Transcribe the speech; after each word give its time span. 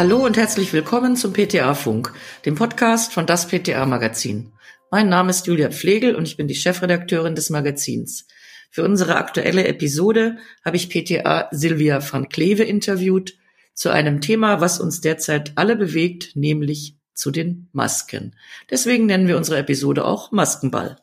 Hallo 0.00 0.24
und 0.24 0.38
herzlich 0.38 0.72
willkommen 0.72 1.14
zum 1.14 1.34
PTA 1.34 1.74
Funk, 1.74 2.14
dem 2.46 2.54
Podcast 2.54 3.12
von 3.12 3.26
das 3.26 3.48
PTA 3.48 3.84
Magazin. 3.84 4.50
Mein 4.90 5.10
Name 5.10 5.28
ist 5.28 5.46
Julia 5.46 5.68
Pflegel 5.68 6.14
und 6.14 6.26
ich 6.26 6.38
bin 6.38 6.48
die 6.48 6.54
Chefredakteurin 6.54 7.34
des 7.34 7.50
Magazins. 7.50 8.26
Für 8.70 8.82
unsere 8.82 9.16
aktuelle 9.16 9.68
Episode 9.68 10.38
habe 10.64 10.78
ich 10.78 10.88
PTA 10.88 11.48
Silvia 11.50 12.00
van 12.00 12.30
Kleve 12.30 12.64
interviewt 12.64 13.34
zu 13.74 13.90
einem 13.90 14.22
Thema, 14.22 14.62
was 14.62 14.80
uns 14.80 15.02
derzeit 15.02 15.52
alle 15.56 15.76
bewegt, 15.76 16.34
nämlich 16.34 16.96
zu 17.12 17.30
den 17.30 17.68
Masken. 17.72 18.34
Deswegen 18.70 19.04
nennen 19.04 19.28
wir 19.28 19.36
unsere 19.36 19.58
Episode 19.58 20.06
auch 20.06 20.32
Maskenball. 20.32 20.96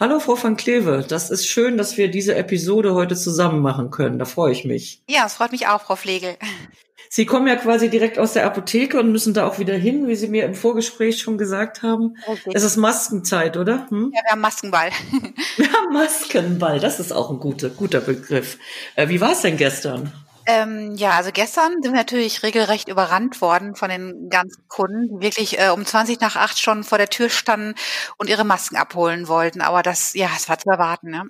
Hallo 0.00 0.20
Frau 0.20 0.42
van 0.42 0.56
Kleve, 0.56 1.04
das 1.06 1.30
ist 1.30 1.46
schön, 1.46 1.76
dass 1.76 1.98
wir 1.98 2.10
diese 2.10 2.34
Episode 2.34 2.94
heute 2.94 3.14
zusammen 3.14 3.60
machen 3.60 3.90
können. 3.90 4.18
Da 4.18 4.24
freue 4.24 4.52
ich 4.52 4.64
mich. 4.64 5.02
Ja, 5.06 5.26
es 5.26 5.34
freut 5.34 5.52
mich 5.52 5.66
auch, 5.66 5.82
Frau 5.82 5.96
Pflegel. 5.96 6.38
Sie 7.14 7.26
kommen 7.26 7.46
ja 7.46 7.56
quasi 7.56 7.90
direkt 7.90 8.18
aus 8.18 8.32
der 8.32 8.46
Apotheke 8.46 8.98
und 8.98 9.12
müssen 9.12 9.34
da 9.34 9.46
auch 9.46 9.58
wieder 9.58 9.74
hin, 9.74 10.08
wie 10.08 10.16
Sie 10.16 10.28
mir 10.28 10.46
im 10.46 10.54
Vorgespräch 10.54 11.20
schon 11.20 11.36
gesagt 11.36 11.82
haben. 11.82 12.16
Okay. 12.26 12.52
Es 12.54 12.62
ist 12.62 12.78
Maskenzeit, 12.78 13.58
oder? 13.58 13.86
Hm? 13.90 14.12
Ja, 14.14 14.22
wir 14.24 14.32
haben 14.32 14.40
Maskenball. 14.40 14.88
Wir 15.58 15.70
haben 15.70 15.92
Maskenball, 15.92 16.80
das 16.80 17.00
ist 17.00 17.12
auch 17.12 17.28
ein 17.28 17.38
guter, 17.38 17.68
guter 17.68 18.00
Begriff. 18.00 18.56
Äh, 18.96 19.10
wie 19.10 19.20
war 19.20 19.32
es 19.32 19.42
denn 19.42 19.58
gestern? 19.58 20.10
Ähm, 20.46 20.94
ja, 20.96 21.10
also 21.10 21.32
gestern 21.34 21.82
sind 21.82 21.92
wir 21.92 22.00
natürlich 22.00 22.42
regelrecht 22.42 22.88
überrannt 22.88 23.42
worden 23.42 23.76
von 23.76 23.90
den 23.90 24.30
ganzen 24.30 24.66
Kunden, 24.68 25.08
die 25.10 25.26
wirklich 25.26 25.58
äh, 25.58 25.68
um 25.68 25.84
20 25.84 26.18
nach 26.18 26.36
8 26.36 26.58
schon 26.58 26.82
vor 26.82 26.96
der 26.96 27.10
Tür 27.10 27.28
standen 27.28 27.74
und 28.16 28.30
ihre 28.30 28.44
Masken 28.44 28.76
abholen 28.76 29.28
wollten. 29.28 29.60
Aber 29.60 29.82
das, 29.82 30.14
ja, 30.14 30.30
es 30.34 30.48
war 30.48 30.58
zu 30.58 30.70
erwarten. 30.70 31.10
Ne? 31.10 31.24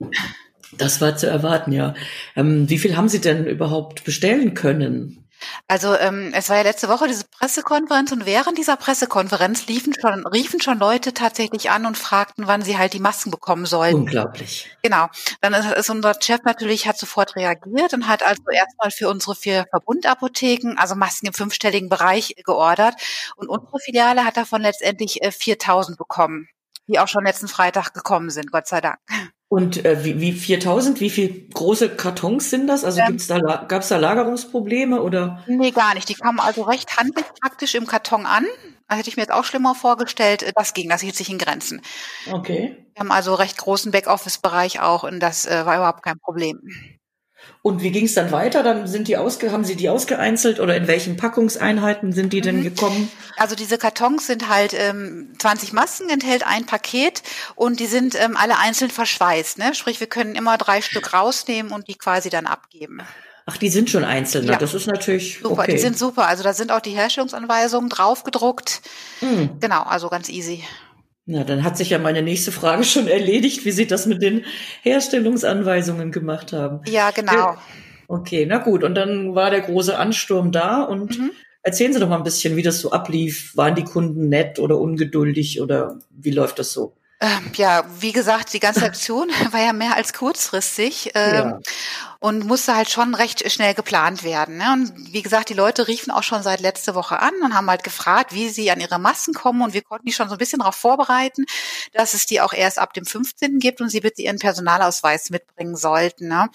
Das 0.78 1.00
war 1.00 1.16
zu 1.16 1.26
erwarten, 1.26 1.72
ja. 1.72 1.94
Ähm, 2.36 2.70
wie 2.70 2.78
viel 2.78 2.96
haben 2.96 3.08
Sie 3.08 3.20
denn 3.20 3.46
überhaupt 3.46 4.04
bestellen 4.04 4.54
können? 4.54 5.21
Also 5.68 5.96
ähm, 5.96 6.32
es 6.34 6.48
war 6.48 6.56
ja 6.56 6.62
letzte 6.62 6.88
Woche 6.88 7.08
diese 7.08 7.24
Pressekonferenz 7.24 8.12
und 8.12 8.26
während 8.26 8.58
dieser 8.58 8.76
Pressekonferenz 8.76 9.66
liefen 9.66 9.94
schon, 9.98 10.26
riefen 10.26 10.60
schon 10.60 10.78
Leute 10.78 11.14
tatsächlich 11.14 11.70
an 11.70 11.86
und 11.86 11.96
fragten, 11.96 12.46
wann 12.46 12.62
sie 12.62 12.78
halt 12.78 12.92
die 12.92 13.00
Masken 13.00 13.30
bekommen 13.30 13.66
sollten. 13.66 14.00
Unglaublich. 14.00 14.70
Genau. 14.82 15.08
Dann 15.40 15.54
ist, 15.54 15.70
ist 15.72 15.90
unser 15.90 16.14
Chef 16.20 16.42
natürlich, 16.44 16.86
hat 16.86 16.98
sofort 16.98 17.36
reagiert 17.36 17.94
und 17.94 18.08
hat 18.08 18.22
also 18.22 18.42
erstmal 18.52 18.90
für 18.90 19.08
unsere 19.08 19.34
vier 19.34 19.66
Verbundapotheken, 19.70 20.76
also 20.76 20.94
Masken 20.94 21.26
im 21.26 21.32
fünfstelligen 21.32 21.88
Bereich 21.88 22.34
geordert. 22.44 22.94
Und 23.36 23.48
unsere 23.48 23.78
Filiale 23.78 24.24
hat 24.24 24.36
davon 24.36 24.62
letztendlich 24.62 25.22
äh, 25.22 25.30
4000 25.30 25.98
bekommen, 25.98 26.48
die 26.86 26.98
auch 26.98 27.08
schon 27.08 27.24
letzten 27.24 27.48
Freitag 27.48 27.94
gekommen 27.94 28.30
sind, 28.30 28.52
Gott 28.52 28.66
sei 28.66 28.80
Dank. 28.80 28.98
Und 29.52 29.84
äh, 29.84 30.02
wie, 30.02 30.18
wie 30.18 30.32
4000, 30.32 30.98
wie 31.00 31.10
viel 31.10 31.46
große 31.52 31.90
Kartons 31.90 32.48
sind 32.48 32.68
das? 32.68 32.84
Also 32.84 33.00
ähm, 33.00 33.08
gibt's 33.08 33.26
da, 33.26 33.38
gab 33.38 33.82
es 33.82 33.88
da 33.88 33.98
Lagerungsprobleme 33.98 35.02
oder? 35.02 35.44
Nee, 35.46 35.72
gar 35.72 35.92
nicht. 35.92 36.08
Die 36.08 36.14
kamen 36.14 36.40
also 36.40 36.62
recht 36.62 36.96
handlich 36.96 37.26
praktisch 37.38 37.74
im 37.74 37.86
Karton 37.86 38.24
an. 38.24 38.46
Das 38.88 38.96
hätte 38.96 39.10
ich 39.10 39.18
mir 39.18 39.24
jetzt 39.24 39.32
auch 39.34 39.44
schlimmer 39.44 39.74
vorgestellt. 39.74 40.50
Das 40.56 40.72
ging, 40.72 40.88
das 40.88 41.02
hielt 41.02 41.16
sich 41.16 41.28
in 41.28 41.36
Grenzen. 41.36 41.82
Okay. 42.32 42.78
Wir 42.94 43.00
haben 43.00 43.12
also 43.12 43.34
recht 43.34 43.58
großen 43.58 43.92
Backoffice-Bereich 43.92 44.80
auch 44.80 45.02
und 45.02 45.20
das 45.20 45.44
äh, 45.44 45.66
war 45.66 45.76
überhaupt 45.76 46.02
kein 46.02 46.18
Problem. 46.18 46.62
Und 47.62 47.80
wie 47.80 47.92
ging 47.92 48.06
es 48.06 48.14
dann 48.14 48.32
weiter? 48.32 48.64
Dann 48.64 48.88
sind 48.88 49.06
die 49.06 49.16
ausge, 49.16 49.52
haben 49.52 49.64
Sie 49.64 49.76
die 49.76 49.88
ausgeeinzelt 49.88 50.58
oder 50.58 50.76
in 50.76 50.88
welchen 50.88 51.16
Packungseinheiten 51.16 52.12
sind 52.12 52.32
die 52.32 52.40
mhm. 52.40 52.44
denn 52.44 52.62
gekommen? 52.64 53.10
Also 53.36 53.54
diese 53.54 53.78
Kartons 53.78 54.26
sind 54.26 54.48
halt 54.48 54.74
ähm, 54.74 55.32
20 55.38 55.72
Masken, 55.72 56.10
enthält 56.10 56.44
ein 56.44 56.66
Paket 56.66 57.22
und 57.54 57.78
die 57.78 57.86
sind 57.86 58.16
ähm, 58.20 58.36
alle 58.36 58.58
einzeln 58.58 58.90
verschweißt. 58.90 59.58
Ne? 59.58 59.74
Sprich, 59.74 60.00
wir 60.00 60.08
können 60.08 60.34
immer 60.34 60.58
drei 60.58 60.82
Stück 60.82 61.14
rausnehmen 61.14 61.70
und 61.70 61.86
die 61.86 61.94
quasi 61.94 62.30
dann 62.30 62.46
abgeben. 62.46 63.00
Ach, 63.46 63.56
die 63.56 63.68
sind 63.68 63.90
schon 63.90 64.04
einzeln. 64.04 64.46
Ja. 64.46 64.56
Das 64.56 64.74
ist 64.74 64.86
natürlich 64.86 65.38
super. 65.42 65.62
Okay. 65.62 65.72
Die 65.72 65.78
sind 65.78 65.98
super. 65.98 66.26
Also 66.26 66.42
da 66.42 66.54
sind 66.54 66.72
auch 66.72 66.80
die 66.80 66.92
Herstellungsanweisungen 66.92 67.88
draufgedruckt. 67.88 68.82
Mhm. 69.20 69.58
Genau, 69.60 69.82
also 69.82 70.08
ganz 70.08 70.28
easy. 70.28 70.64
Na, 71.24 71.44
dann 71.44 71.62
hat 71.62 71.76
sich 71.76 71.90
ja 71.90 71.98
meine 71.98 72.22
nächste 72.22 72.50
Frage 72.50 72.82
schon 72.84 73.06
erledigt, 73.06 73.64
wie 73.64 73.70
Sie 73.70 73.86
das 73.86 74.06
mit 74.06 74.22
den 74.22 74.44
Herstellungsanweisungen 74.82 76.10
gemacht 76.10 76.52
haben. 76.52 76.80
Ja, 76.88 77.10
genau. 77.12 77.56
Okay, 78.08 78.44
na 78.46 78.58
gut. 78.58 78.82
Und 78.82 78.94
dann 78.94 79.34
war 79.34 79.50
der 79.50 79.60
große 79.60 79.96
Ansturm 79.96 80.50
da 80.50 80.82
und 80.82 81.18
mhm. 81.18 81.30
erzählen 81.62 81.92
Sie 81.92 82.00
doch 82.00 82.08
mal 82.08 82.16
ein 82.16 82.24
bisschen, 82.24 82.56
wie 82.56 82.62
das 82.62 82.80
so 82.80 82.90
ablief. 82.90 83.56
Waren 83.56 83.76
die 83.76 83.84
Kunden 83.84 84.28
nett 84.28 84.58
oder 84.58 84.78
ungeduldig 84.78 85.60
oder 85.60 85.98
wie 86.10 86.32
läuft 86.32 86.58
das 86.58 86.72
so? 86.72 86.96
Ähm, 87.20 87.52
ja, 87.54 87.84
wie 88.00 88.10
gesagt, 88.10 88.52
die 88.52 88.58
ganze 88.58 88.84
Aktion 88.84 89.28
war 89.52 89.64
ja 89.64 89.72
mehr 89.72 89.96
als 89.96 90.12
kurzfristig. 90.12 91.12
Ähm, 91.14 91.34
ja 91.34 91.60
und 92.22 92.46
musste 92.46 92.76
halt 92.76 92.88
schon 92.88 93.16
recht 93.16 93.50
schnell 93.50 93.74
geplant 93.74 94.22
werden. 94.22 94.56
Ne? 94.56 94.72
Und 94.72 95.12
wie 95.12 95.22
gesagt, 95.22 95.48
die 95.48 95.54
Leute 95.54 95.88
riefen 95.88 96.12
auch 96.12 96.22
schon 96.22 96.44
seit 96.44 96.60
letzte 96.60 96.94
Woche 96.94 97.18
an 97.18 97.32
und 97.42 97.52
haben 97.52 97.68
halt 97.68 97.82
gefragt, 97.82 98.32
wie 98.32 98.48
sie 98.48 98.70
an 98.70 98.80
ihre 98.80 99.00
Masken 99.00 99.34
kommen 99.34 99.60
und 99.60 99.74
wir 99.74 99.82
konnten 99.82 100.06
die 100.06 100.12
schon 100.12 100.28
so 100.28 100.36
ein 100.36 100.38
bisschen 100.38 100.60
darauf 100.60 100.76
vorbereiten, 100.76 101.46
dass 101.92 102.14
es 102.14 102.26
die 102.26 102.40
auch 102.40 102.52
erst 102.52 102.78
ab 102.78 102.94
dem 102.94 103.04
15. 103.04 103.58
gibt 103.58 103.80
und 103.80 103.88
sie 103.88 103.98
bitte 103.98 104.22
ihren 104.22 104.38
Personalausweis 104.38 105.30
mitbringen 105.30 105.74
sollten. 105.74 106.28
Ne? 106.28 106.48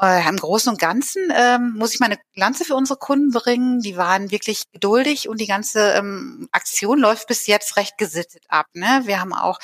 Äh, 0.00 0.28
Im 0.28 0.36
Großen 0.36 0.72
und 0.72 0.80
Ganzen 0.80 1.32
ähm, 1.36 1.74
muss 1.76 1.94
ich 1.94 2.00
meine 2.00 2.18
Lanze 2.34 2.64
für 2.64 2.74
unsere 2.74 2.98
Kunden 2.98 3.30
bringen. 3.30 3.80
Die 3.82 3.96
waren 3.96 4.32
wirklich 4.32 4.72
geduldig 4.72 5.28
und 5.28 5.40
die 5.40 5.46
ganze 5.46 5.92
ähm, 5.92 6.48
Aktion 6.50 6.98
läuft 6.98 7.28
bis 7.28 7.46
jetzt 7.46 7.76
recht 7.76 7.96
gesittet 7.96 8.42
ab. 8.48 8.66
Ne? 8.72 9.02
Wir 9.04 9.20
haben 9.20 9.34
auch 9.34 9.60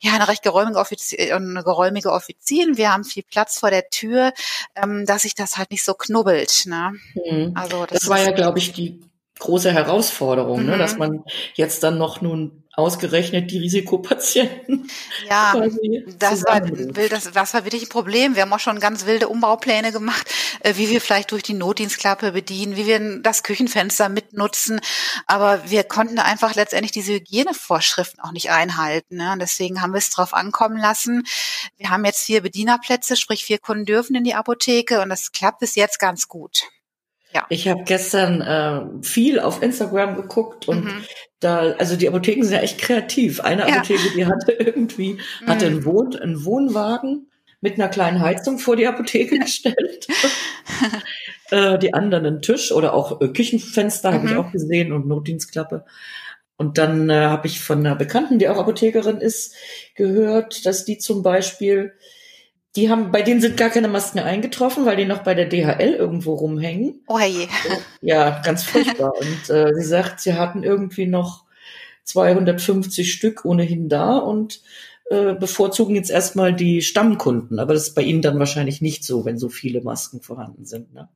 ja 0.00 0.14
eine 0.14 0.26
recht 0.26 0.42
geräumige, 0.42 0.80
Offiz 0.80 1.14
eine 1.16 1.62
geräumige 1.62 2.10
Offizien. 2.10 2.76
Wir 2.76 2.92
haben 2.92 3.04
viel 3.04 3.22
Platz 3.22 3.60
vor 3.60 3.70
der 3.70 3.88
Tür 3.90 4.32
ähm, 4.74 5.06
dass 5.06 5.22
sich 5.22 5.34
das 5.34 5.56
halt 5.56 5.70
nicht 5.70 5.84
so 5.84 5.94
knubbelt. 5.94 6.64
Ne? 6.66 6.92
Mhm. 7.14 7.52
Also 7.54 7.86
das, 7.86 8.00
das 8.00 8.08
war 8.08 8.20
ja, 8.20 8.30
glaube 8.32 8.58
ich, 8.58 8.72
die 8.72 9.00
große 9.44 9.72
Herausforderung, 9.72 10.60
mhm. 10.60 10.70
ne, 10.70 10.78
dass 10.78 10.94
mhm. 10.94 10.98
man 10.98 11.24
jetzt 11.54 11.82
dann 11.82 11.98
noch 11.98 12.20
nun 12.20 12.64
ausgerechnet 12.76 13.50
die 13.52 13.58
Risikopatienten. 13.58 14.90
Ja, 15.28 15.54
das 16.18 16.44
war, 16.44 16.60
das, 16.60 17.30
das 17.30 17.54
war 17.54 17.64
wirklich 17.64 17.84
ein 17.84 17.88
Problem. 17.88 18.34
Wir 18.34 18.42
haben 18.42 18.52
auch 18.52 18.58
schon 18.58 18.80
ganz 18.80 19.06
wilde 19.06 19.28
Umbaupläne 19.28 19.92
gemacht, 19.92 20.28
äh, 20.60 20.74
wie 20.76 20.90
wir 20.90 21.00
vielleicht 21.00 21.30
durch 21.30 21.44
die 21.44 21.54
Notdienstklappe 21.54 22.32
bedienen, 22.32 22.76
wie 22.76 22.86
wir 22.86 23.20
das 23.20 23.44
Küchenfenster 23.44 24.08
mitnutzen. 24.08 24.80
Aber 25.26 25.70
wir 25.70 25.84
konnten 25.84 26.18
einfach 26.18 26.54
letztendlich 26.56 26.90
diese 26.90 27.12
Hygienevorschriften 27.12 28.20
auch 28.20 28.32
nicht 28.32 28.50
einhalten. 28.50 29.16
Ne? 29.18 29.32
Und 29.32 29.40
deswegen 29.40 29.80
haben 29.80 29.92
wir 29.92 29.98
es 29.98 30.10
drauf 30.10 30.34
ankommen 30.34 30.76
lassen. 30.76 31.22
Wir 31.76 31.90
haben 31.90 32.04
jetzt 32.04 32.24
vier 32.24 32.40
Bedienerplätze, 32.40 33.16
sprich 33.16 33.44
vier 33.44 33.58
Kunden 33.58 33.84
dürfen 33.84 34.16
in 34.16 34.24
die 34.24 34.34
Apotheke 34.34 35.00
und 35.00 35.10
das 35.10 35.30
klappt 35.30 35.60
bis 35.60 35.76
jetzt 35.76 36.00
ganz 36.00 36.26
gut. 36.26 36.64
Ja. 37.34 37.46
Ich 37.48 37.66
habe 37.66 37.82
gestern 37.84 38.40
äh, 38.40 39.04
viel 39.04 39.40
auf 39.40 39.60
Instagram 39.60 40.14
geguckt 40.14 40.68
und 40.68 40.84
mhm. 40.84 41.04
da, 41.40 41.72
also 41.72 41.96
die 41.96 42.08
Apotheken 42.08 42.44
sind 42.44 42.54
ja 42.54 42.60
echt 42.60 42.78
kreativ. 42.78 43.40
Eine 43.40 43.68
ja. 43.68 43.76
Apotheke, 43.76 44.14
die 44.14 44.26
hatte 44.26 44.52
irgendwie, 44.58 45.14
mhm. 45.14 45.46
hatte 45.46 45.66
einen, 45.66 45.84
Wohn, 45.84 46.14
einen 46.14 46.44
Wohnwagen 46.44 47.28
mit 47.60 47.74
einer 47.74 47.88
kleinen 47.88 48.20
Heizung 48.20 48.58
vor 48.58 48.76
die 48.76 48.86
Apotheke 48.86 49.38
gestellt. 49.40 50.06
äh, 51.50 51.76
die 51.78 51.92
anderen 51.92 52.24
einen 52.24 52.42
Tisch 52.42 52.70
oder 52.70 52.94
auch 52.94 53.20
äh, 53.20 53.28
Küchenfenster 53.28 54.10
mhm. 54.10 54.14
habe 54.14 54.26
ich 54.28 54.36
auch 54.36 54.52
gesehen 54.52 54.92
und 54.92 55.08
Notdienstklappe. 55.08 55.84
Und 56.56 56.78
dann 56.78 57.10
äh, 57.10 57.26
habe 57.26 57.48
ich 57.48 57.60
von 57.60 57.80
einer 57.80 57.96
Bekannten, 57.96 58.38
die 58.38 58.48
auch 58.48 58.58
Apothekerin 58.58 59.18
ist, 59.18 59.54
gehört, 59.96 60.66
dass 60.66 60.84
die 60.84 60.98
zum 60.98 61.24
Beispiel 61.24 61.94
die 62.76 62.90
haben, 62.90 63.12
bei 63.12 63.22
denen 63.22 63.40
sind 63.40 63.56
gar 63.56 63.70
keine 63.70 63.88
Masken 63.88 64.18
eingetroffen, 64.18 64.84
weil 64.84 64.96
die 64.96 65.04
noch 65.04 65.22
bei 65.22 65.34
der 65.34 65.46
DHL 65.46 65.94
irgendwo 65.94 66.34
rumhängen. 66.34 67.02
Oh 67.06 67.18
je. 67.18 67.46
Ja, 68.00 68.40
ganz 68.42 68.64
furchtbar. 68.64 69.12
und 69.20 69.50
äh, 69.50 69.72
sie 69.74 69.86
sagt, 69.86 70.20
sie 70.20 70.34
hatten 70.34 70.64
irgendwie 70.64 71.06
noch 71.06 71.44
250 72.04 73.12
Stück 73.12 73.44
ohnehin 73.44 73.88
da 73.88 74.16
und 74.18 74.60
äh, 75.10 75.34
bevorzugen 75.34 75.94
jetzt 75.94 76.10
erstmal 76.10 76.52
die 76.52 76.82
Stammkunden. 76.82 77.58
Aber 77.58 77.74
das 77.74 77.88
ist 77.88 77.94
bei 77.94 78.02
Ihnen 78.02 78.22
dann 78.22 78.38
wahrscheinlich 78.38 78.80
nicht 78.80 79.04
so, 79.04 79.24
wenn 79.24 79.38
so 79.38 79.48
viele 79.48 79.80
Masken 79.80 80.20
vorhanden 80.20 80.64
sind. 80.64 80.92
Ne? 80.94 81.08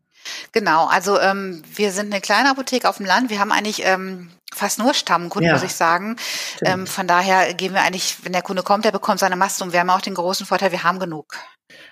Genau, 0.53 0.87
also 0.87 1.19
ähm, 1.19 1.63
wir 1.75 1.93
sind 1.93 2.13
eine 2.13 2.21
kleine 2.21 2.51
Apotheke 2.51 2.89
auf 2.89 2.99
dem 2.99 3.07
Land. 3.07 3.31
Wir 3.31 3.39
haben 3.39 3.53
eigentlich 3.53 3.85
ähm, 3.85 4.31
fast 4.55 4.79
nur 4.79 4.95
Stammkunden, 4.95 5.49
ja. 5.49 5.55
muss 5.55 5.63
ich 5.63 5.75
sagen. 5.75 6.17
Ähm, 6.63 6.87
von 6.87 7.07
daher 7.07 7.55
gehen 7.55 7.75
wir 7.75 7.83
eigentlich, 7.83 8.17
wenn 8.23 8.33
der 8.33 8.43
Kunde 8.43 8.63
kommt, 8.63 8.85
der 8.85 8.93
bekommt 8.93 9.21
seine 9.21 9.37
Maske 9.37 9.65
und 9.65 9.73
wir 9.73 9.81
haben 9.81 9.91
auch 9.91 10.01
den 10.01 10.15
großen 10.15 10.47
Vorteil, 10.47 10.73
wir 10.73 10.83
haben 10.83 10.99
genug. 10.99 11.35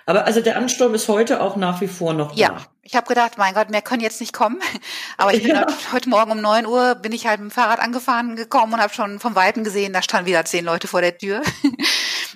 Aber 0.06 0.25
also 0.25 0.40
der 0.40 0.56
Ansturm 0.56 0.94
ist 0.94 1.08
heute 1.08 1.40
auch 1.40 1.56
nach 1.56 1.81
wie 1.81 1.88
vor 1.88 2.14
noch 2.14 2.31
da. 2.31 2.37
Ja, 2.37 2.56
ich 2.82 2.94
habe 2.94 3.06
gedacht, 3.06 3.38
mein 3.38 3.55
Gott, 3.55 3.70
mehr 3.70 3.82
können 3.82 4.00
jetzt 4.00 4.20
nicht 4.20 4.32
kommen. 4.32 4.61
Aber 5.17 5.34
ich 5.34 5.43
bin 5.43 5.56
ja. 5.56 5.67
heute 5.93 6.08
Morgen 6.08 6.31
um 6.31 6.40
neun 6.40 6.67
Uhr 6.67 6.94
bin 6.94 7.12
ich 7.12 7.26
halt 7.26 7.40
mit 7.40 7.50
dem 7.50 7.55
Fahrrad 7.55 7.81
angefahren 7.81 8.37
gekommen 8.37 8.75
und 8.75 8.81
habe 8.81 8.94
schon 8.94 9.19
vom 9.19 9.34
Weiten 9.34 9.64
gesehen, 9.64 9.93
da 9.93 10.02
standen 10.02 10.26
wieder 10.26 10.44
zehn 10.44 10.64
Leute 10.64 10.88
vor 10.88 11.00
der 11.00 11.17
Tür. 11.17 11.43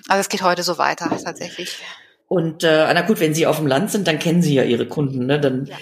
Also 0.07 0.21
es 0.21 0.29
geht 0.29 0.41
heute 0.41 0.63
so 0.63 0.77
weiter 0.77 1.09
tatsächlich. 1.23 1.79
Und 2.31 2.63
äh, 2.63 2.93
na 2.93 3.01
gut, 3.01 3.19
wenn 3.19 3.33
Sie 3.33 3.45
auf 3.45 3.57
dem 3.57 3.67
Land 3.67 3.91
sind, 3.91 4.07
dann 4.07 4.17
kennen 4.17 4.41
Sie 4.41 4.53
ja 4.53 4.63
Ihre 4.63 4.87
Kunden, 4.87 5.25
ne? 5.25 5.37
Dann 5.37 5.65
ja. 5.65 5.75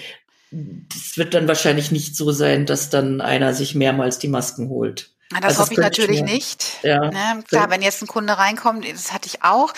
das 0.50 1.16
wird 1.16 1.32
dann 1.32 1.46
wahrscheinlich 1.46 1.92
nicht 1.92 2.16
so 2.16 2.32
sein, 2.32 2.66
dass 2.66 2.90
dann 2.90 3.20
einer 3.20 3.54
sich 3.54 3.76
mehrmals 3.76 4.18
die 4.18 4.26
Masken 4.26 4.68
holt. 4.68 5.12
Na, 5.30 5.38
das 5.38 5.50
also 5.50 5.60
hoffe 5.60 5.74
ich 5.74 5.78
natürlich 5.78 6.22
ich 6.22 6.24
nicht. 6.24 6.82
Ja. 6.82 7.08
Ne? 7.08 7.44
Klar, 7.46 7.70
wenn 7.70 7.82
jetzt 7.82 8.02
ein 8.02 8.08
Kunde 8.08 8.36
reinkommt, 8.36 8.84
das 8.92 9.12
hatte 9.12 9.28
ich 9.28 9.44
auch, 9.44 9.72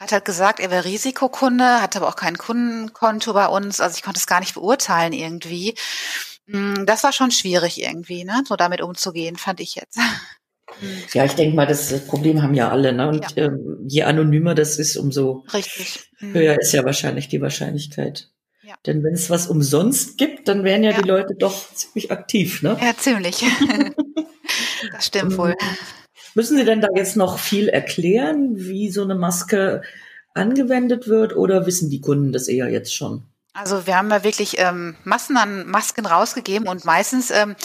hat 0.00 0.10
halt 0.10 0.24
gesagt, 0.24 0.58
er 0.58 0.72
wäre 0.72 0.84
Risikokunde, 0.84 1.80
hat 1.80 1.94
aber 1.94 2.08
auch 2.08 2.16
kein 2.16 2.36
Kundenkonto 2.36 3.32
bei 3.32 3.46
uns, 3.46 3.80
also 3.80 3.94
ich 3.94 4.02
konnte 4.02 4.18
es 4.18 4.26
gar 4.26 4.40
nicht 4.40 4.54
beurteilen 4.54 5.12
irgendwie. 5.12 5.76
Mm, 6.46 6.86
das 6.86 7.04
war 7.04 7.12
schon 7.12 7.30
schwierig 7.30 7.80
irgendwie, 7.80 8.24
ne? 8.24 8.42
so 8.48 8.56
damit 8.56 8.80
umzugehen, 8.80 9.36
fand 9.36 9.60
ich 9.60 9.76
jetzt. 9.76 10.00
Ja, 11.12 11.24
ich 11.24 11.32
denke 11.32 11.56
mal, 11.56 11.66
das 11.66 12.06
Problem 12.06 12.42
haben 12.42 12.54
ja 12.54 12.70
alle. 12.70 12.92
Ne? 12.92 13.08
Und 13.08 13.36
ja. 13.36 13.44
ähm, 13.44 13.78
je 13.86 14.02
anonymer 14.02 14.54
das 14.54 14.78
ist, 14.78 14.96
umso 14.96 15.44
Richtig. 15.52 16.10
Mhm. 16.20 16.34
höher 16.34 16.60
ist 16.60 16.72
ja 16.72 16.84
wahrscheinlich 16.84 17.28
die 17.28 17.40
Wahrscheinlichkeit. 17.40 18.30
Ja. 18.62 18.74
Denn 18.84 19.04
wenn 19.04 19.14
es 19.14 19.30
was 19.30 19.46
umsonst 19.46 20.18
gibt, 20.18 20.48
dann 20.48 20.64
wären 20.64 20.82
ja, 20.82 20.90
ja, 20.90 21.00
die 21.00 21.08
Leute 21.08 21.34
doch 21.38 21.72
ziemlich 21.72 22.10
aktiv. 22.10 22.62
Ne? 22.62 22.76
Ja, 22.80 22.96
ziemlich. 22.96 23.44
das 24.92 25.06
stimmt 25.06 25.38
wohl. 25.38 25.54
Müssen 26.34 26.58
Sie 26.58 26.64
denn 26.64 26.80
da 26.80 26.88
jetzt 26.94 27.16
noch 27.16 27.38
viel 27.38 27.68
erklären, 27.68 28.56
wie 28.56 28.90
so 28.90 29.02
eine 29.02 29.14
Maske 29.14 29.82
angewendet 30.34 31.08
wird 31.08 31.34
oder 31.34 31.64
wissen 31.64 31.90
die 31.90 32.00
Kunden 32.00 32.32
das 32.32 32.48
eher 32.48 32.68
jetzt 32.68 32.94
schon? 32.94 33.22
Also 33.54 33.86
wir 33.86 33.96
haben 33.96 34.10
ja 34.10 34.22
wirklich 34.22 34.58
ähm, 34.58 34.96
Massen 35.04 35.38
an 35.38 35.66
Masken 35.66 36.04
rausgegeben 36.04 36.68
und 36.68 36.84
meistens 36.84 37.30
ähm, 37.30 37.56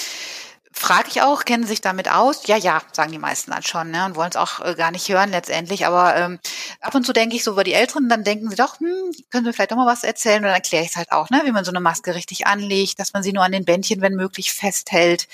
frage 0.73 1.09
ich 1.09 1.21
auch, 1.21 1.45
kennen 1.45 1.63
Sie 1.63 1.69
sich 1.69 1.81
damit 1.81 2.09
aus? 2.09 2.47
Ja, 2.47 2.57
ja, 2.57 2.81
sagen 2.91 3.12
die 3.12 3.18
meisten 3.18 3.51
dann 3.51 3.63
schon, 3.63 3.91
ne, 3.91 4.06
und 4.06 4.15
wollen 4.15 4.29
es 4.29 4.35
auch 4.35 4.59
äh, 4.62 4.75
gar 4.75 4.91
nicht 4.91 5.07
hören 5.09 5.31
letztendlich. 5.31 5.85
Aber 5.85 6.15
ähm, 6.15 6.39
ab 6.79 6.95
und 6.95 7.06
zu 7.06 7.13
denke 7.13 7.35
ich 7.35 7.44
so 7.44 7.51
über 7.51 7.63
die 7.63 7.73
Älteren, 7.73 8.09
dann 8.09 8.23
denken 8.23 8.50
sie 8.50 8.56
doch, 8.56 8.79
hm, 8.79 9.12
können 9.29 9.45
Sie 9.45 9.53
vielleicht 9.53 9.71
doch 9.71 9.77
mal 9.77 9.85
was 9.85 10.03
erzählen? 10.03 10.38
Und 10.38 10.45
dann 10.45 10.56
erkläre 10.56 10.83
ich 10.83 10.91
es 10.91 10.95
halt 10.95 11.12
auch, 11.12 11.29
ne, 11.29 11.41
wie 11.45 11.51
man 11.51 11.65
so 11.65 11.71
eine 11.71 11.79
Maske 11.79 12.15
richtig 12.15 12.47
anlegt, 12.47 13.00
dass 13.00 13.13
man 13.13 13.23
sie 13.23 13.33
nur 13.33 13.44
an 13.44 13.51
den 13.51 13.65
Bändchen, 13.65 14.01
wenn 14.01 14.15
möglich, 14.15 14.53
festhält. 14.53 15.27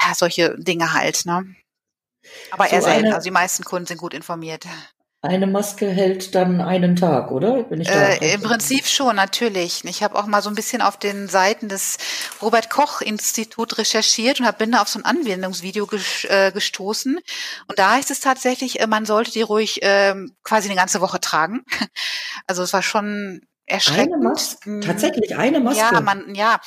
Ja, 0.00 0.14
solche 0.14 0.56
Dinge 0.58 0.92
halt, 0.92 1.24
ne. 1.24 1.54
Aber 2.50 2.66
so 2.66 2.74
eher 2.74 2.82
selten. 2.82 3.12
Also 3.12 3.24
die 3.24 3.30
meisten 3.30 3.64
Kunden 3.64 3.86
sind 3.86 3.98
gut 3.98 4.14
informiert. 4.14 4.66
Eine 5.24 5.46
Maske 5.46 5.88
hält 5.88 6.34
dann 6.34 6.60
einen 6.60 6.96
Tag, 6.96 7.30
oder? 7.30 7.62
Bin 7.62 7.80
ich 7.80 7.88
da 7.88 8.08
äh, 8.08 8.34
Im 8.34 8.42
Prinzip 8.42 8.86
schon, 8.86 9.16
natürlich. 9.16 9.82
Ich 9.84 10.02
habe 10.02 10.16
auch 10.16 10.26
mal 10.26 10.42
so 10.42 10.50
ein 10.50 10.54
bisschen 10.54 10.82
auf 10.82 10.98
den 10.98 11.28
Seiten 11.28 11.70
des 11.70 11.96
Robert 12.42 12.68
Koch 12.68 13.00
Institut 13.00 13.78
recherchiert 13.78 14.38
und 14.38 14.46
hab, 14.46 14.58
bin 14.58 14.72
da 14.72 14.82
auf 14.82 14.88
so 14.88 14.98
ein 14.98 15.04
Anwendungsvideo 15.06 15.88
äh, 16.28 16.52
gestoßen. 16.52 17.18
Und 17.68 17.78
da 17.78 17.92
heißt 17.92 18.10
es 18.10 18.20
tatsächlich, 18.20 18.80
äh, 18.80 18.86
man 18.86 19.06
sollte 19.06 19.30
die 19.30 19.40
ruhig 19.40 19.82
äh, 19.82 20.14
quasi 20.42 20.68
eine 20.68 20.76
ganze 20.76 21.00
Woche 21.00 21.20
tragen. 21.20 21.64
Also 22.46 22.62
es 22.62 22.74
war 22.74 22.82
schon 22.82 23.40
erschreckend. 23.64 24.16
Eine 24.16 24.24
Maske? 24.24 24.80
Tatsächlich 24.80 25.34
eine 25.36 25.60
Maske? 25.60 25.80
Ja, 25.80 26.00
man, 26.02 26.34
ja 26.34 26.60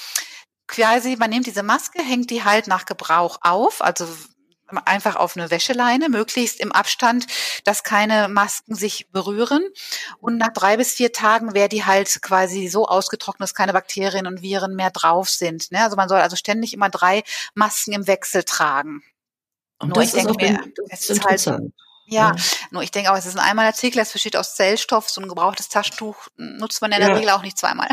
quasi, 0.66 1.16
man 1.16 1.30
nimmt 1.30 1.46
diese 1.46 1.62
Maske, 1.62 2.02
hängt 2.02 2.32
die 2.32 2.44
halt 2.44 2.66
nach 2.66 2.86
Gebrauch 2.86 3.38
auf, 3.42 3.84
also 3.84 4.08
einfach 4.86 5.16
auf 5.16 5.38
eine 5.38 5.50
Wäscheleine, 5.50 6.10
möglichst 6.10 6.60
im 6.60 6.72
Abstand, 6.72 7.28
dass 7.64 7.84
keine 7.84 8.28
Masken 8.28 8.76
sich 8.76 9.10
berühren. 9.12 9.68
Und 10.20 10.38
nach 10.38 10.54
drei 10.54 10.78
bis 10.78 10.94
vier 10.94 11.12
Tagen 11.14 11.54
wäre 11.54 11.70
die 11.70 11.86
halt 11.86 12.22
quasi 12.22 12.68
so 12.68 12.88
ausgetrocknet, 12.88 13.48
dass 13.48 13.54
keine 13.54 13.74
Bakterien 13.74 14.28
und 14.28 14.42
Viren 14.42 14.76
mehr 14.76 14.92
drauf 14.92 15.30
sind. 15.30 15.72
Ne? 15.72 15.84
Also 15.84 15.96
man 15.96 16.10
soll 16.10 16.20
also 16.20 16.36
ständig 16.36 16.74
immer 16.74 16.90
drei 16.90 17.24
Masken 17.54 17.94
im 17.94 18.08
Wechsel 18.08 18.44
tragen. 18.44 19.04
Und 19.80 19.90
Nur 19.90 20.04
das 20.04 20.14
ich 20.14 20.24
denke 20.24 20.34
mir, 20.44 20.60
es 20.90 21.10
ist 21.10 21.24
halt 21.24 21.72
ja, 22.10 22.32
ja, 22.32 22.36
nur 22.72 22.84
ich 22.84 22.92
denke 22.92 23.12
auch, 23.12 23.18
es 23.18 23.26
ist 23.26 23.38
ein 23.38 23.44
Einmalartikel, 23.44 24.02
es 24.02 24.14
besteht 24.14 24.38
aus 24.38 24.56
Zellstoff, 24.56 25.10
so 25.10 25.22
ein 25.22 25.28
gebrauchtes 25.28 25.68
Taschentuch 25.68 26.16
nutzt 26.38 26.82
man 26.82 26.92
in 26.94 27.00
der 27.00 27.10
ja. 27.10 27.16
Regel 27.16 27.30
auch 27.32 27.44
nicht 27.44 27.58
zweimal. 27.58 27.88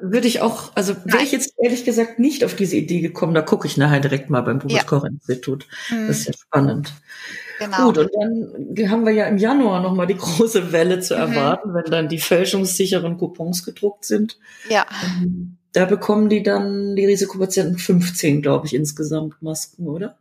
Würde 0.00 0.26
ich 0.26 0.40
auch, 0.40 0.72
also 0.74 0.96
wäre 1.04 1.22
ich 1.22 1.32
jetzt 1.32 1.52
ehrlich 1.62 1.84
gesagt 1.84 2.18
nicht 2.18 2.44
auf 2.44 2.56
diese 2.56 2.76
Idee 2.76 3.00
gekommen, 3.00 3.34
da 3.34 3.42
gucke 3.42 3.66
ich 3.66 3.76
nachher 3.76 4.00
direkt 4.00 4.30
mal 4.30 4.40
beim 4.40 4.58
Robert 4.58 4.86
Koch 4.86 5.04
Institut. 5.04 5.66
Mhm. 5.90 6.08
Das 6.08 6.18
ist 6.18 6.26
ja 6.28 6.32
spannend. 6.32 6.92
Genau. 7.58 7.86
Gut, 7.86 7.98
und 7.98 8.10
dann 8.14 8.90
haben 8.90 9.06
wir 9.06 9.12
ja 9.12 9.26
im 9.26 9.38
Januar 9.38 9.80
nochmal 9.80 10.06
die 10.06 10.16
große 10.16 10.72
Welle 10.72 11.00
zu 11.00 11.14
mhm. 11.14 11.20
erwarten, 11.20 11.70
mhm. 11.70 11.74
wenn 11.74 11.90
dann 11.90 12.08
die 12.08 12.18
fälschungssicheren 12.18 13.18
Coupons 13.18 13.64
gedruckt 13.64 14.04
sind. 14.04 14.38
Ja. 14.68 14.86
Ähm, 15.04 15.56
da 15.72 15.84
bekommen 15.84 16.30
die 16.30 16.42
dann 16.42 16.96
die 16.96 17.04
Risikopatienten 17.04 17.78
15, 17.78 18.40
glaube 18.40 18.66
ich, 18.66 18.74
insgesamt 18.74 19.42
Masken, 19.42 19.88
oder? 19.88 20.16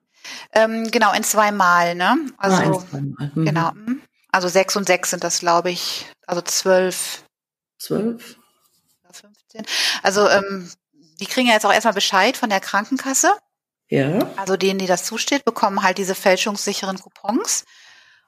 Ähm, 0.54 0.90
genau, 0.92 1.14
in 1.14 1.24
zwei 1.24 1.52
Mal, 1.52 1.96
ne? 1.96 2.18
Also, 2.38 2.58
ah, 2.58 2.88
zweimal. 2.90 3.32
Mhm. 3.36 3.46
genau. 3.46 3.72
Hm. 3.72 4.02
Also 4.32 4.48
sechs 4.48 4.76
und 4.76 4.86
sechs 4.86 5.12
sind 5.12 5.24
das, 5.24 5.40
glaube 5.40 5.72
ich. 5.72 6.08
Also 6.28 6.42
zwölf. 6.42 7.24
Zwölf? 7.78 8.38
15. 9.12 9.66
Also, 10.04 10.28
ähm, 10.30 10.70
die 11.20 11.26
kriegen 11.26 11.48
ja 11.48 11.54
jetzt 11.54 11.66
auch 11.66 11.74
erstmal 11.74 11.94
Bescheid 11.94 12.36
von 12.36 12.50
der 12.50 12.60
Krankenkasse. 12.60 13.32
Ja. 13.88 14.20
Also 14.36 14.58
denen, 14.58 14.80
die 14.80 14.88
das 14.88 15.06
zusteht, 15.06 15.46
bekommen 15.46 15.84
halt 15.84 15.98
diese 15.98 16.16
fälschungssicheren 16.16 17.00
Coupons. 17.00 17.64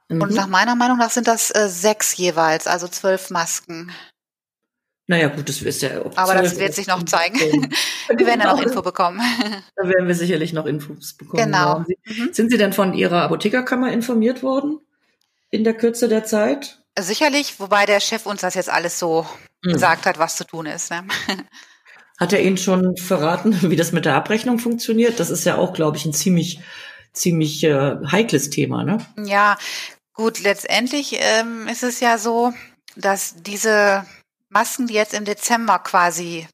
Mhm. 0.08 0.22
Und 0.22 0.34
nach 0.34 0.48
meiner 0.48 0.76
Meinung 0.76 0.98
nach 0.98 1.12
sind 1.12 1.28
das 1.28 1.52
äh, 1.52 1.68
sechs 1.68 2.16
jeweils, 2.16 2.68
also 2.68 2.88
zwölf 2.88 3.30
Masken. 3.30 3.92
Naja, 5.10 5.30
gut, 5.30 5.48
das 5.48 5.62
ist 5.62 5.82
ja. 5.82 6.02
Aber 6.16 6.36
das 6.36 6.60
wird 6.60 6.74
sich 6.74 6.88
noch 6.88 7.04
zeigen. 7.04 7.40
wir 8.10 8.26
werden 8.26 8.42
ja 8.42 8.54
noch 8.54 8.62
Info 8.62 8.82
bekommen. 8.82 9.22
Da 9.76 9.88
werden 9.88 10.08
wir 10.08 10.16
sicherlich 10.16 10.54
noch 10.54 10.66
Infos 10.66 11.14
bekommen. 11.14 11.44
Genau. 11.44 11.86
Sie, 11.88 11.98
mhm. 12.06 12.34
Sind 12.34 12.52
Sie 12.52 12.58
denn 12.58 12.74
von 12.74 12.94
Ihrer 12.94 13.22
Apothekerkammer 13.24 13.92
informiert 13.92 14.44
worden 14.44 14.80
in 15.50 15.64
der 15.64 15.76
Kürze 15.76 16.10
der 16.10 16.26
Zeit? 16.26 16.80
Sicherlich, 17.00 17.60
wobei 17.60 17.86
der 17.86 18.00
Chef 18.00 18.26
uns 18.26 18.42
das 18.42 18.56
jetzt 18.56 18.70
alles 18.70 19.00
so 19.00 19.26
mhm. 19.64 19.74
gesagt 19.74 20.06
hat, 20.06 20.20
was 20.20 20.36
zu 20.36 20.46
tun 20.46 20.66
ist. 20.66 20.92
Ne? 20.92 21.04
Hat 22.20 22.34
er 22.34 22.42
Ihnen 22.42 22.58
schon 22.58 22.98
verraten, 22.98 23.70
wie 23.70 23.76
das 23.76 23.92
mit 23.92 24.06
der 24.06 24.16
Abrechnung 24.16 24.60
funktioniert? 24.60 25.20
Das 25.20 25.30
ist 25.30 25.46
ja 25.46 25.58
auch, 25.58 25.74
glaube 25.74 25.98
ich, 25.98 26.06
ein 26.06 26.14
ziemlich, 26.14 26.60
ziemlich 27.14 27.64
äh, 27.64 27.96
heikles 28.12 28.50
Thema, 28.50 28.84
ne? 28.84 28.98
Ja, 29.24 29.58
gut, 30.14 30.42
letztendlich 30.42 31.18
ähm, 31.20 31.68
ist 31.68 31.84
es 31.84 32.00
ja 32.00 32.18
so, 32.18 32.54
dass 32.96 33.36
diese 33.44 34.04
Masken, 34.50 34.88
die 34.88 34.94
jetzt 34.94 35.14
im 35.14 35.26
Dezember 35.26 35.80
quasi 35.80 36.48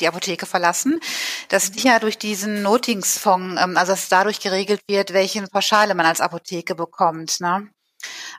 die 0.00 0.08
Apotheke 0.08 0.46
verlassen, 0.46 1.00
dass 1.48 1.70
die 1.70 1.86
ja 1.86 1.98
durch 2.00 2.18
diesen 2.18 2.62
Notingsfonds, 2.62 3.60
ähm, 3.62 3.76
also 3.76 3.92
dass 3.92 4.08
dadurch 4.08 4.40
geregelt 4.40 4.80
wird, 4.88 5.12
welche 5.12 5.42
Pauschale 5.46 5.94
man 5.94 6.06
als 6.06 6.20
Apotheke 6.20 6.74
bekommt. 6.74 7.40
Ne? 7.40 7.68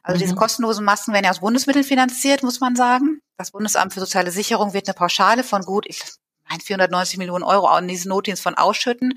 Also 0.04 0.18
mhm. 0.18 0.22
diese 0.22 0.36
kostenlosen 0.36 0.86
Masken 0.86 1.14
werden 1.14 1.26
ja 1.26 1.32
aus 1.32 1.40
Bundesmitteln 1.40 1.86
finanziert, 1.86 2.44
muss 2.44 2.60
man 2.60 2.76
sagen. 2.76 3.22
Das 3.38 3.52
Bundesamt 3.52 3.94
für 3.94 4.00
soziale 4.00 4.32
Sicherung 4.32 4.74
wird 4.74 4.88
eine 4.88 4.96
Pauschale 4.96 5.44
von 5.44 5.62
gut, 5.62 5.86
ich 5.88 6.02
meine 6.48 6.62
490 6.62 7.18
Millionen 7.18 7.44
Euro 7.44 7.68
an 7.68 7.88
diesen 7.88 8.10
Notdienst 8.10 8.44
von 8.44 8.56
ausschütten. 8.56 9.14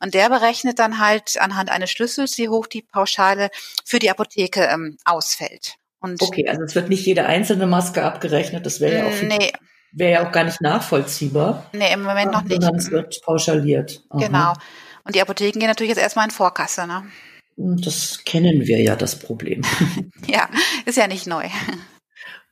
Und 0.00 0.14
der 0.14 0.28
berechnet 0.30 0.78
dann 0.78 0.98
halt 0.98 1.38
anhand 1.38 1.70
eines 1.70 1.90
Schlüssels, 1.90 2.38
wie 2.38 2.48
hoch 2.48 2.66
die 2.66 2.82
Pauschale 2.82 3.50
für 3.84 3.98
die 3.98 4.10
Apotheke 4.10 4.64
ähm, 4.64 4.96
ausfällt. 5.04 5.76
Und 6.00 6.20
okay, 6.22 6.48
also 6.48 6.62
es 6.62 6.74
wird 6.74 6.88
nicht 6.88 7.04
jede 7.04 7.26
einzelne 7.26 7.66
Maske 7.66 8.02
abgerechnet, 8.02 8.64
das 8.64 8.80
wäre 8.80 8.98
ja 8.98 9.06
auch 9.06 9.22
nee. 9.22 9.52
wäre 9.92 10.12
ja 10.12 10.26
auch 10.26 10.32
gar 10.32 10.44
nicht 10.44 10.60
nachvollziehbar. 10.60 11.66
Nee, 11.72 11.92
im 11.92 12.02
Moment 12.02 12.32
noch 12.32 12.42
nicht. 12.42 12.62
Sondern 12.62 12.76
es 12.76 12.90
wird 12.90 13.20
pauschaliert. 13.22 14.02
Aha. 14.08 14.26
Genau. 14.26 14.52
Und 15.04 15.14
die 15.14 15.20
Apotheken 15.20 15.58
gehen 15.58 15.68
natürlich 15.68 15.90
jetzt 15.90 16.02
erstmal 16.02 16.24
in 16.24 16.30
Vorkasse, 16.30 16.86
ne? 16.86 17.04
Das 17.56 18.24
kennen 18.24 18.66
wir 18.66 18.80
ja, 18.80 18.96
das 18.96 19.18
Problem. 19.18 19.62
ja, 20.26 20.48
ist 20.86 20.96
ja 20.96 21.06
nicht 21.06 21.26
neu. 21.26 21.44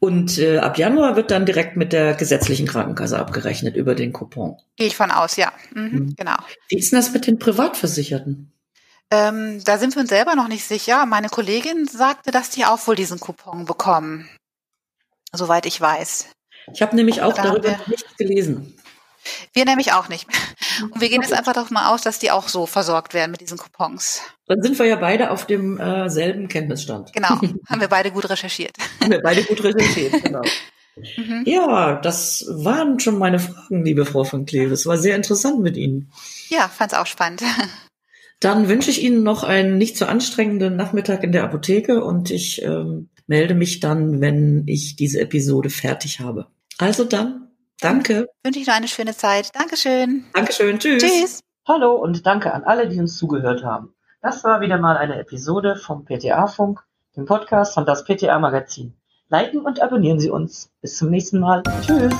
Und 0.00 0.38
äh, 0.38 0.58
ab 0.58 0.78
Januar 0.78 1.16
wird 1.16 1.30
dann 1.30 1.46
direkt 1.46 1.76
mit 1.76 1.92
der 1.92 2.14
gesetzlichen 2.14 2.66
Krankenkasse 2.66 3.18
abgerechnet 3.18 3.74
über 3.74 3.94
den 3.94 4.12
Coupon. 4.12 4.56
Gehe 4.76 4.86
ich 4.86 4.96
von 4.96 5.10
aus, 5.10 5.36
ja. 5.36 5.52
Mhm, 5.74 5.82
mhm. 5.82 6.14
Genau. 6.16 6.36
Wie 6.68 6.78
ist 6.78 6.92
denn 6.92 6.98
das 6.98 7.12
mit 7.12 7.26
den 7.26 7.38
Privatversicherten? 7.38 8.52
Ähm, 9.10 9.62
da 9.64 9.78
sind 9.78 9.94
wir 9.94 10.00
uns 10.00 10.10
selber 10.10 10.34
noch 10.34 10.48
nicht 10.48 10.64
sicher. 10.64 11.06
Meine 11.06 11.28
Kollegin 11.28 11.86
sagte, 11.86 12.30
dass 12.30 12.50
die 12.50 12.64
auch 12.64 12.86
wohl 12.86 12.94
diesen 12.94 13.20
Coupon 13.20 13.64
bekommen. 13.64 14.28
Soweit 15.32 15.66
ich 15.66 15.80
weiß. 15.80 16.30
Ich 16.72 16.82
habe 16.82 16.96
nämlich 16.96 17.22
auch 17.22 17.32
da 17.32 17.42
darüber 17.44 17.78
nichts 17.86 18.16
gelesen. 18.16 18.74
Wir 19.52 19.64
nämlich 19.64 19.92
auch 19.92 20.08
nicht. 20.08 20.26
Und 20.82 21.00
wir 21.00 21.08
gehen 21.08 21.22
jetzt 21.22 21.32
einfach 21.32 21.52
davon 21.52 21.76
aus, 21.76 22.02
dass 22.02 22.18
die 22.18 22.30
auch 22.30 22.48
so 22.48 22.66
versorgt 22.66 23.14
werden 23.14 23.30
mit 23.30 23.40
diesen 23.40 23.58
Coupons. 23.58 24.22
Dann 24.46 24.62
sind 24.62 24.78
wir 24.78 24.86
ja 24.86 24.96
beide 24.96 25.30
auf 25.30 25.46
dem 25.46 25.78
äh, 25.78 26.08
selben 26.08 26.48
Kenntnisstand. 26.48 27.12
Genau, 27.12 27.28
haben 27.68 27.80
wir 27.80 27.88
beide 27.88 28.10
gut 28.10 28.28
recherchiert. 28.28 28.76
haben 29.00 29.10
wir 29.10 29.22
beide 29.22 29.42
gut 29.44 29.62
recherchiert, 29.62 30.22
genau. 30.22 30.42
Mhm. 31.16 31.44
Ja, 31.46 31.94
das 31.94 32.44
waren 32.48 32.98
schon 32.98 33.18
meine 33.18 33.38
Fragen, 33.38 33.84
liebe 33.84 34.04
Frau 34.04 34.24
von 34.24 34.46
Kleve. 34.46 34.74
Es 34.74 34.84
war 34.84 34.98
sehr 34.98 35.14
interessant 35.14 35.60
mit 35.60 35.76
Ihnen. 35.76 36.10
Ja, 36.48 36.66
fand 36.66 36.92
es 36.92 36.98
auch 36.98 37.06
spannend. 37.06 37.44
Dann 38.40 38.68
wünsche 38.68 38.90
ich 38.90 39.02
Ihnen 39.02 39.22
noch 39.22 39.42
einen 39.42 39.78
nicht 39.78 39.96
so 39.96 40.06
anstrengenden 40.06 40.76
Nachmittag 40.76 41.24
in 41.24 41.32
der 41.32 41.44
Apotheke 41.44 42.04
und 42.04 42.30
ich 42.30 42.62
ähm, 42.62 43.10
melde 43.26 43.54
mich 43.54 43.80
dann, 43.80 44.20
wenn 44.20 44.64
ich 44.66 44.96
diese 44.96 45.20
Episode 45.20 45.70
fertig 45.70 46.20
habe. 46.20 46.46
Also 46.78 47.04
dann, 47.04 47.48
danke. 47.80 48.28
Wünsche 48.44 48.60
ich 48.60 48.66
noch 48.66 48.74
eine 48.74 48.88
schöne 48.88 49.16
Zeit. 49.16 49.50
Dankeschön. 49.54 50.24
Dankeschön. 50.34 50.78
Tschüss. 50.78 51.02
Tschüss. 51.02 51.40
Hallo 51.66 51.96
und 51.96 52.26
danke 52.26 52.54
an 52.54 52.62
alle, 52.62 52.88
die 52.88 53.00
uns 53.00 53.16
zugehört 53.18 53.64
haben. 53.64 53.92
Das 54.22 54.44
war 54.44 54.60
wieder 54.60 54.78
mal 54.78 54.96
eine 54.96 55.18
Episode 55.18 55.76
vom 55.76 56.04
PTA-Funk, 56.04 56.80
dem 57.16 57.26
Podcast 57.26 57.74
von 57.74 57.86
das 57.86 58.04
PTA-Magazin. 58.04 58.94
Liken 59.28 59.60
und 59.60 59.82
abonnieren 59.82 60.20
Sie 60.20 60.30
uns. 60.30 60.70
Bis 60.80 60.96
zum 60.96 61.10
nächsten 61.10 61.40
Mal. 61.40 61.62
Tschüss. 61.82 62.14